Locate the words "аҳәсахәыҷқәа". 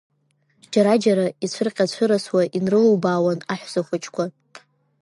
3.53-4.23